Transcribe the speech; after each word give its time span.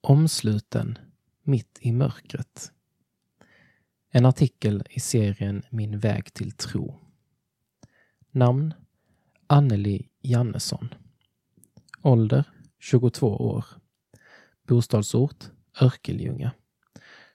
Omsluten 0.00 0.98
mitt 1.42 1.78
i 1.80 1.92
mörkret. 1.92 2.72
En 4.10 4.26
artikel 4.26 4.82
i 4.90 5.00
serien 5.00 5.62
Min 5.70 5.98
väg 5.98 6.34
till 6.34 6.52
tro. 6.52 7.00
Namn 8.30 8.74
Anneli 9.46 10.08
Jannesson. 10.20 10.94
Ålder 12.02 12.44
22 12.78 13.26
år. 13.26 13.64
Bostadsort 14.62 15.50
Örkelljunga. 15.80 16.50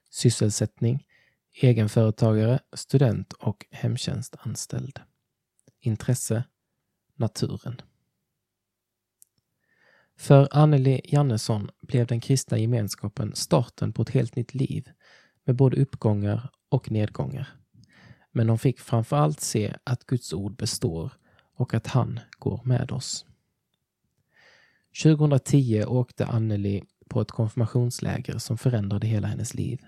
Sysselsättning 0.10 1.06
egenföretagare, 1.56 2.60
student 2.74 3.34
och 3.34 3.66
hemtjänstanställd. 3.72 5.00
Intresse 5.80 6.44
naturen. 7.16 7.82
För 10.18 10.48
Anneli 10.52 11.02
Jannesson 11.04 11.70
blev 11.82 12.08
den 12.08 12.22
kristna 12.22 12.58
gemenskapen 12.58 13.36
starten 13.36 13.94
på 13.94 14.02
ett 14.02 14.10
helt 14.10 14.36
nytt 14.36 14.54
liv 14.54 14.90
med 15.46 15.56
både 15.56 15.82
uppgångar 15.82 16.50
och 16.70 16.92
nedgångar. 16.92 17.48
Men 18.32 18.50
hon 18.50 18.60
fick 18.60 18.80
framför 18.80 19.16
allt 19.16 19.40
se 19.40 19.76
att 19.84 20.06
Guds 20.06 20.34
ord 20.34 20.56
består 20.56 21.12
och 21.56 21.74
att 21.74 21.88
han 21.88 22.20
går 22.40 22.62
med 22.64 22.92
oss. 22.92 23.26
2010 25.04 25.84
åkte 25.88 26.26
Anneli 26.26 26.84
på 27.10 27.22
ett 27.22 27.32
konfirmationsläger 27.32 28.38
som 28.38 28.58
förändrade 28.58 29.08
hela 29.08 29.28
hennes 29.28 29.54
liv. 29.54 29.82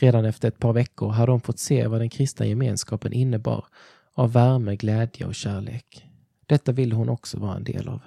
Redan 0.00 0.24
efter 0.24 0.48
ett 0.48 0.58
par 0.58 0.72
veckor 0.72 1.08
hade 1.08 1.32
hon 1.32 1.40
fått 1.40 1.58
se 1.58 1.86
vad 1.86 2.00
den 2.00 2.10
kristna 2.10 2.46
gemenskapen 2.46 3.12
innebar 3.12 3.66
av 4.12 4.32
värme, 4.32 4.76
glädje 4.76 5.26
och 5.26 5.34
kärlek. 5.34 6.06
Detta 6.46 6.72
ville 6.72 6.94
hon 6.94 7.08
också 7.08 7.38
vara 7.38 7.56
en 7.56 7.64
del 7.64 7.88
av. 7.88 8.00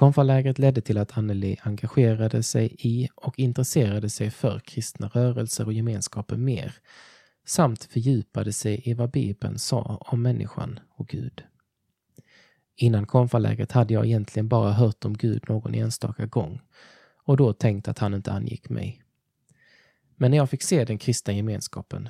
Konfalägret 0.00 0.58
ledde 0.58 0.80
till 0.80 0.98
att 0.98 1.18
Anneli 1.18 1.56
engagerade 1.62 2.42
sig 2.42 2.76
i 2.78 3.08
och 3.14 3.38
intresserade 3.38 4.10
sig 4.10 4.30
för 4.30 4.58
kristna 4.58 5.08
rörelser 5.08 5.66
och 5.66 5.72
gemenskaper 5.72 6.36
mer 6.36 6.74
samt 7.46 7.84
fördjupade 7.84 8.52
sig 8.52 8.88
i 8.88 8.94
vad 8.94 9.10
Bibeln 9.10 9.58
sa 9.58 9.98
om 10.00 10.22
människan 10.22 10.80
och 10.96 11.08
Gud. 11.08 11.42
Innan 12.76 13.06
konfalägret 13.06 13.72
hade 13.72 13.94
jag 13.94 14.06
egentligen 14.06 14.48
bara 14.48 14.72
hört 14.72 15.04
om 15.04 15.16
Gud 15.16 15.44
någon 15.48 15.74
enstaka 15.74 16.26
gång 16.26 16.60
och 17.24 17.36
då 17.36 17.52
tänkt 17.52 17.88
att 17.88 17.98
han 17.98 18.14
inte 18.14 18.32
angick 18.32 18.68
mig. 18.68 19.02
Men 20.16 20.30
när 20.30 20.38
jag 20.38 20.50
fick 20.50 20.62
se 20.62 20.84
den 20.84 20.98
kristna 20.98 21.32
gemenskapen 21.32 22.08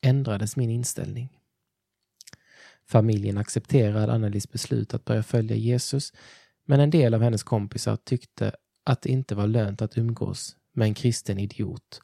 ändrades 0.00 0.56
min 0.56 0.70
inställning. 0.70 1.38
Familjen 2.88 3.38
accepterade 3.38 4.12
Annelies 4.12 4.50
beslut 4.50 4.94
att 4.94 5.04
börja 5.04 5.22
följa 5.22 5.56
Jesus, 5.56 6.12
men 6.66 6.80
en 6.80 6.90
del 6.90 7.14
av 7.14 7.22
hennes 7.22 7.42
kompisar 7.42 7.96
tyckte 7.96 8.52
att 8.84 9.02
det 9.02 9.08
inte 9.08 9.34
var 9.34 9.46
lönt 9.46 9.82
att 9.82 9.98
umgås 9.98 10.56
med 10.72 10.86
en 10.86 10.94
kristen 10.94 11.38
idiot 11.38 12.00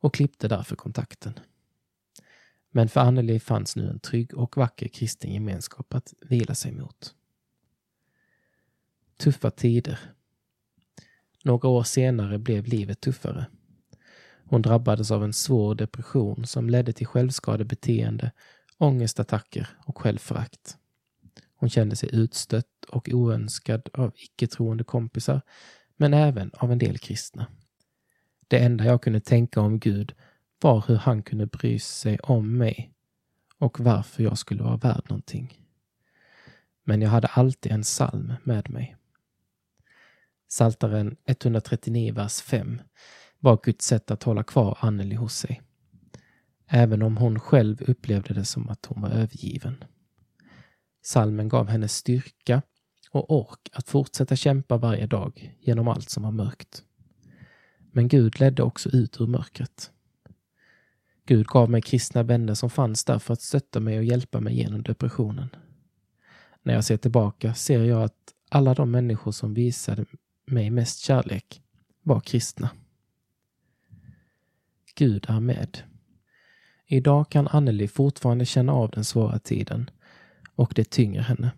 och 0.00 0.14
klippte 0.14 0.48
därför 0.48 0.76
kontakten. 0.76 1.32
Men 2.70 2.88
för 2.88 3.00
Anneli 3.00 3.40
fanns 3.40 3.76
nu 3.76 3.90
en 3.90 4.00
trygg 4.00 4.34
och 4.34 4.56
vacker 4.56 4.88
kristen 4.88 5.32
gemenskap 5.32 5.94
att 5.94 6.14
vila 6.20 6.54
sig 6.54 6.72
mot. 6.72 7.14
Tuffa 9.16 9.50
tider. 9.50 9.98
Några 11.44 11.68
år 11.68 11.82
senare 11.82 12.38
blev 12.38 12.66
livet 12.66 13.00
tuffare. 13.00 13.46
Hon 14.44 14.62
drabbades 14.62 15.10
av 15.10 15.24
en 15.24 15.32
svår 15.32 15.74
depression 15.74 16.46
som 16.46 16.70
ledde 16.70 16.92
till 16.92 17.06
självskadebeteende, 17.06 18.32
ångestattacker 18.78 19.68
och 19.86 19.98
självförakt. 19.98 20.76
Hon 21.54 21.70
kände 21.70 21.96
sig 21.96 22.08
utstött 22.12 22.71
och 22.92 23.08
oönskad 23.12 23.88
av 23.92 24.12
icke-troende 24.16 24.84
kompisar, 24.84 25.40
men 25.96 26.14
även 26.14 26.50
av 26.54 26.72
en 26.72 26.78
del 26.78 26.98
kristna. 26.98 27.46
Det 28.48 28.58
enda 28.58 28.84
jag 28.84 29.02
kunde 29.02 29.20
tänka 29.20 29.60
om 29.60 29.78
Gud 29.78 30.14
var 30.60 30.84
hur 30.88 30.96
han 30.96 31.22
kunde 31.22 31.46
bry 31.46 31.78
sig 31.78 32.18
om 32.18 32.58
mig 32.58 32.92
och 33.58 33.80
varför 33.80 34.22
jag 34.22 34.38
skulle 34.38 34.62
vara 34.62 34.76
värd 34.76 35.02
någonting. 35.08 35.58
Men 36.84 37.02
jag 37.02 37.10
hade 37.10 37.28
alltid 37.28 37.72
en 37.72 37.82
psalm 37.82 38.32
med 38.44 38.70
mig. 38.70 38.96
Saltaren 40.48 41.16
139, 41.24 42.14
vers 42.14 42.40
5 42.40 42.82
var 43.38 43.60
Guds 43.62 43.86
sätt 43.86 44.10
att 44.10 44.22
hålla 44.22 44.42
kvar 44.42 44.78
Anneli 44.80 45.14
hos 45.14 45.34
sig. 45.36 45.62
Även 46.66 47.02
om 47.02 47.16
hon 47.16 47.40
själv 47.40 47.82
upplevde 47.82 48.34
det 48.34 48.44
som 48.44 48.68
att 48.68 48.86
hon 48.86 49.02
var 49.02 49.10
övergiven. 49.10 49.84
Salmen 51.02 51.48
gav 51.48 51.68
henne 51.68 51.88
styrka 51.88 52.62
och 53.12 53.30
ork 53.30 53.68
att 53.72 53.88
fortsätta 53.88 54.36
kämpa 54.36 54.76
varje 54.76 55.06
dag 55.06 55.56
genom 55.60 55.88
allt 55.88 56.10
som 56.10 56.22
var 56.22 56.30
mörkt. 56.30 56.84
Men 57.92 58.08
Gud 58.08 58.40
ledde 58.40 58.62
också 58.62 58.88
ut 58.88 59.20
ur 59.20 59.26
mörkret. 59.26 59.90
Gud 61.26 61.46
gav 61.46 61.70
mig 61.70 61.82
kristna 61.82 62.22
vänner 62.22 62.54
som 62.54 62.70
fanns 62.70 63.04
där 63.04 63.18
för 63.18 63.32
att 63.32 63.42
stötta 63.42 63.80
mig 63.80 63.98
och 63.98 64.04
hjälpa 64.04 64.40
mig 64.40 64.56
genom 64.56 64.82
depressionen. 64.82 65.48
När 66.62 66.74
jag 66.74 66.84
ser 66.84 66.96
tillbaka 66.96 67.54
ser 67.54 67.84
jag 67.84 68.02
att 68.02 68.34
alla 68.50 68.74
de 68.74 68.90
människor 68.90 69.32
som 69.32 69.54
visade 69.54 70.04
mig 70.46 70.70
mest 70.70 71.00
kärlek 71.00 71.62
var 72.02 72.20
kristna. 72.20 72.70
Gud 74.94 75.26
är 75.28 75.40
med. 75.40 75.78
Idag 76.86 77.30
kan 77.30 77.48
Anneli 77.48 77.88
fortfarande 77.88 78.44
känna 78.44 78.72
av 78.72 78.90
den 78.90 79.04
svåra 79.04 79.38
tiden 79.38 79.90
och 80.54 80.72
det 80.76 80.90
tynger 80.90 81.20
henne. 81.20 81.50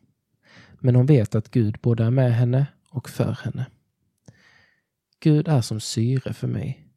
Men 0.84 0.96
hon 0.96 1.06
vet 1.06 1.34
att 1.34 1.50
Gud 1.50 1.78
både 1.82 2.04
är 2.04 2.10
med 2.10 2.34
henne 2.34 2.66
och 2.90 3.08
för 3.08 3.32
henne. 3.32 3.66
Gud 5.20 5.48
är 5.48 5.60
som 5.60 5.80
syre 5.80 6.32
för 6.32 6.48
mig. 6.48 6.88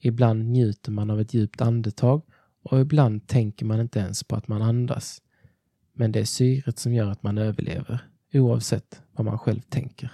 Ibland 0.00 0.44
njuter 0.44 0.92
man 0.92 1.10
av 1.10 1.20
ett 1.20 1.34
djupt 1.34 1.60
andetag 1.60 2.22
och 2.62 2.80
ibland 2.80 3.26
tänker 3.26 3.66
man 3.66 3.80
inte 3.80 3.98
ens 3.98 4.24
på 4.24 4.36
att 4.36 4.48
man 4.48 4.62
andas. 4.62 5.22
Men 5.92 6.12
det 6.12 6.20
är 6.20 6.24
syret 6.24 6.78
som 6.78 6.94
gör 6.94 7.10
att 7.10 7.22
man 7.22 7.38
överlever, 7.38 8.08
oavsett 8.32 9.02
vad 9.12 9.24
man 9.24 9.38
själv 9.38 9.60
tänker. 9.60 10.12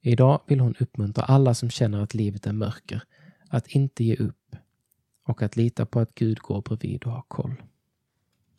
Idag 0.00 0.40
vill 0.46 0.60
hon 0.60 0.74
uppmuntra 0.80 1.24
alla 1.24 1.54
som 1.54 1.70
känner 1.70 2.02
att 2.02 2.14
livet 2.14 2.46
är 2.46 2.52
mörker 2.52 3.02
att 3.48 3.66
inte 3.66 4.04
ge 4.04 4.16
upp 4.16 4.56
och 5.24 5.42
att 5.42 5.56
lita 5.56 5.86
på 5.86 6.00
att 6.00 6.14
Gud 6.14 6.38
går 6.38 6.62
bredvid 6.62 7.04
och 7.04 7.12
har 7.12 7.24
koll. 7.28 7.54